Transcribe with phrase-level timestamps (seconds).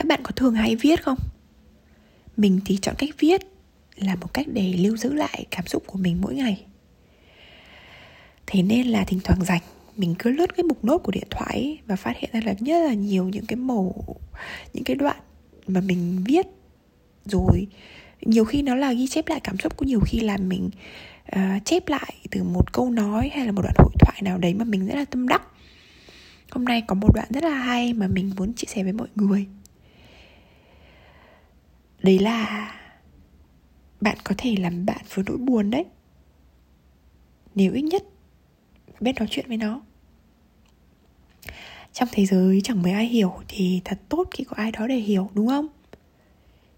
[0.00, 1.18] các bạn có thường hay viết không?
[2.36, 3.40] Mình thì chọn cách viết
[3.96, 6.64] là một cách để lưu giữ lại cảm xúc của mình mỗi ngày.
[8.46, 9.60] Thế nên là thỉnh thoảng rảnh
[9.96, 12.88] mình cứ lướt cái mục nốt của điện thoại và phát hiện ra là rất
[12.88, 14.04] là nhiều những cái màu
[14.72, 15.16] những cái đoạn
[15.66, 16.46] mà mình viết.
[17.24, 17.66] Rồi
[18.20, 20.70] nhiều khi nó là ghi chép lại cảm xúc có nhiều khi là mình
[21.36, 24.54] uh, chép lại từ một câu nói hay là một đoạn hội thoại nào đấy
[24.54, 25.42] mà mình rất là tâm đắc.
[26.50, 29.08] Hôm nay có một đoạn rất là hay mà mình muốn chia sẻ với mọi
[29.14, 29.46] người
[32.02, 32.70] đấy là
[34.00, 35.84] bạn có thể làm bạn với nỗi buồn đấy.
[37.54, 38.04] Nếu ít nhất
[39.00, 39.80] biết nói chuyện với nó.
[41.92, 44.96] Trong thế giới chẳng mấy ai hiểu thì thật tốt khi có ai đó để
[44.96, 45.66] hiểu, đúng không?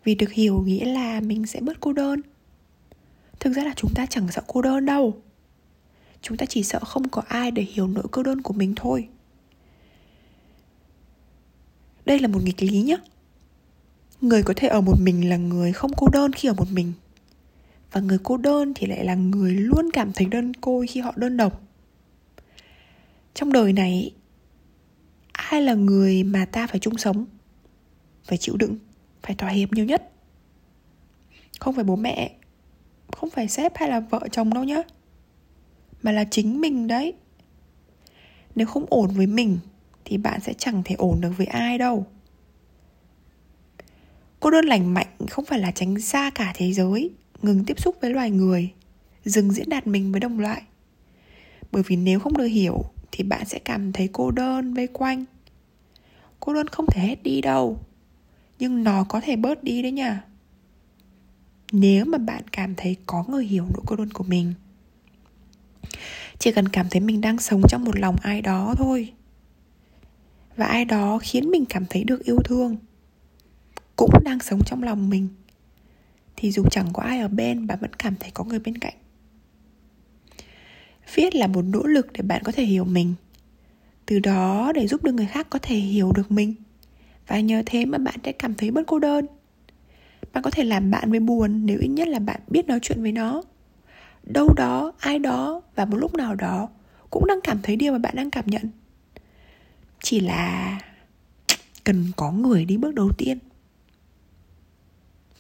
[0.05, 2.21] Vì được hiểu nghĩa là mình sẽ bớt cô đơn.
[3.41, 5.23] Thực ra là chúng ta chẳng sợ cô đơn đâu.
[6.23, 9.09] Chúng ta chỉ sợ không có ai để hiểu nỗi cô đơn của mình thôi.
[12.05, 12.97] Đây là một nghịch lý nhé
[14.23, 16.93] người có thể ở một mình là người không cô đơn khi ở một mình.
[17.93, 21.13] Và người cô đơn thì lại là người luôn cảm thấy đơn côi khi họ
[21.17, 21.63] đơn độc.
[23.35, 24.15] Trong đời này,
[25.33, 27.27] ai là người mà ta phải chung sống,
[28.25, 28.79] phải chịu đựng,
[29.23, 30.13] phải thỏa hiệp nhiều nhất?
[31.61, 32.35] Không phải bố mẹ,
[33.13, 34.83] không phải sếp hay là vợ chồng đâu nhá,
[36.03, 37.15] mà là chính mình đấy.
[38.55, 39.59] Nếu không ổn với mình
[40.05, 42.07] thì bạn sẽ chẳng thể ổn được với ai đâu
[44.43, 47.11] cô đơn lành mạnh không phải là tránh xa cả thế giới,
[47.43, 48.71] ngừng tiếp xúc với loài người,
[49.25, 50.63] dừng diễn đạt mình với đồng loại.
[51.73, 55.25] Bởi vì nếu không được hiểu thì bạn sẽ cảm thấy cô đơn vây quanh.
[56.41, 57.79] Cô đơn không thể hết đi đâu,
[58.59, 60.23] nhưng nó có thể bớt đi đấy nha
[61.73, 64.55] nếu mà bạn cảm thấy có người hiểu nỗi cô đơn của mình,
[66.39, 69.13] chỉ cần cảm thấy mình đang sống trong một lòng ai đó thôi.
[70.57, 72.77] Và ai đó khiến mình cảm thấy được yêu thương
[74.07, 75.29] cũng đang sống trong lòng mình.
[76.37, 78.95] Thì dù chẳng có ai ở bên, bạn vẫn cảm thấy có người bên cạnh.
[81.15, 83.15] Viết là một nỗ lực để bạn có thể hiểu mình.
[84.07, 86.55] Từ đó, để giúp được người khác có thể hiểu được mình.
[87.27, 89.27] Và nhờ thế mà bạn sẽ cảm thấy bớt cô đơn.
[90.33, 93.03] Bạn có thể làm bạn với buồn nếu ít nhất là bạn biết nói chuyện
[93.03, 93.43] với nó.
[94.23, 96.69] Đâu đó, ai đó và một lúc nào đó
[97.11, 98.71] cũng đang cảm thấy điều mà bạn đang cảm nhận.
[100.03, 100.79] Chỉ là
[101.85, 103.39] cần có người đi bước đầu tiên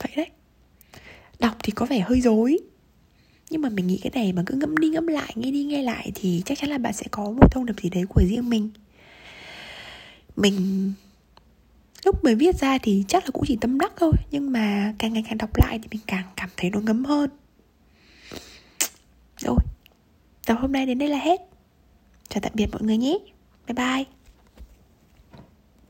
[0.03, 0.31] vậy đấy.
[1.39, 2.59] Đọc thì có vẻ hơi dối.
[3.51, 5.83] Nhưng mà mình nghĩ cái này mà cứ ngẫm đi ngẫm lại, nghe đi nghe
[5.83, 8.51] lại thì chắc chắn là bạn sẽ có một thông điệp gì đấy của riêng
[8.51, 8.71] mình.
[10.37, 10.93] Mình
[12.05, 15.13] lúc mới viết ra thì chắc là cũng chỉ tâm đắc thôi, nhưng mà càng
[15.13, 17.31] ngày càng đọc lại thì mình càng cảm thấy nó ngấm hơn.
[19.39, 19.59] Rồi,
[20.47, 21.41] tập hôm nay đến đây là hết.
[22.29, 23.19] Chào tạm biệt mọi người nhé.
[23.67, 24.22] Bye bye.